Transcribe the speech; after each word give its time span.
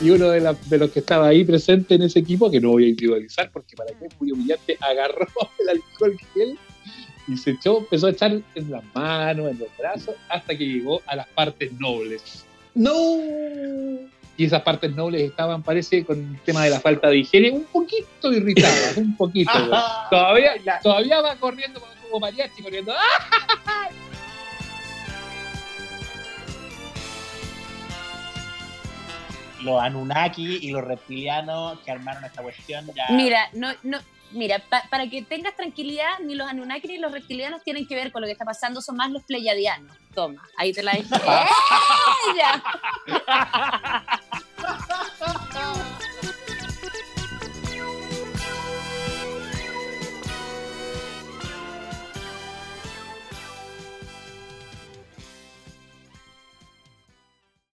Y 0.00 0.10
uno 0.10 0.30
de, 0.30 0.56
de, 0.66 0.78
los 0.78 0.90
que 0.90 1.00
estaba 1.00 1.28
ahí 1.28 1.44
presente 1.44 1.96
en 1.96 2.02
ese 2.02 2.20
equipo, 2.20 2.50
que 2.50 2.60
no 2.60 2.70
voy 2.70 2.84
a 2.84 2.88
individualizar 2.88 3.50
porque 3.50 3.74
para 3.76 3.90
qué 3.98 4.06
es 4.06 4.20
muy 4.20 4.30
humillante, 4.30 4.76
agarró 4.80 5.26
el 5.58 5.68
alcohol 5.68 6.16
gel 6.34 6.58
y 7.26 7.36
se 7.36 7.50
echó, 7.50 7.78
empezó 7.78 8.06
a 8.06 8.10
echar 8.10 8.40
en 8.54 8.70
las 8.70 8.82
manos, 8.94 9.50
en 9.50 9.58
los 9.58 9.68
brazos, 9.76 10.14
hasta 10.28 10.56
que 10.56 10.64
llegó 10.64 11.02
a 11.06 11.16
las 11.16 11.26
partes 11.28 11.72
nobles. 11.72 12.44
¡No! 12.74 12.94
Y 14.36 14.44
esas 14.44 14.62
partes 14.62 14.94
nobles 14.94 15.22
estaban, 15.22 15.64
parece, 15.64 16.04
con 16.04 16.16
el 16.16 16.40
tema 16.42 16.64
de 16.64 16.70
la 16.70 16.80
falta 16.80 17.08
de 17.08 17.18
higiene, 17.18 17.50
un 17.50 17.64
poquito 17.64 18.32
irritadas, 18.32 18.96
un 18.96 19.16
poquito. 19.16 19.50
todavía, 20.10 20.54
todavía 20.80 21.20
va 21.20 21.34
corriendo 21.36 21.82
como 22.08 22.20
mariachi, 22.20 22.62
corriendo. 22.62 22.94
Los 29.62 29.82
Anunnaki 29.82 30.58
y 30.62 30.70
los 30.70 30.84
reptilianos 30.84 31.80
que 31.80 31.90
armaron 31.90 32.24
esta 32.24 32.42
cuestión 32.42 32.86
ya. 32.94 33.06
Mira, 33.10 33.48
no, 33.52 33.72
no, 33.82 33.98
Mira, 34.30 34.62
para 34.90 35.08
que 35.08 35.22
tengas 35.22 35.56
tranquilidad, 35.56 36.18
ni 36.22 36.34
los 36.34 36.46
Anunnaki 36.46 36.86
ni 36.86 36.98
los 36.98 37.12
reptilianos 37.12 37.62
tienen 37.62 37.86
que 37.86 37.94
ver 37.94 38.12
con 38.12 38.20
lo 38.20 38.26
que 38.26 38.32
está 38.32 38.44
pasando, 38.44 38.82
son 38.82 38.96
más 38.96 39.10
los 39.10 39.22
pleiadianos. 39.22 39.96
Toma, 40.14 40.42
ahí 40.58 40.72
te 40.72 40.82
la 40.82 40.92
dije. 40.92 41.08
¡Ella! 42.34 42.62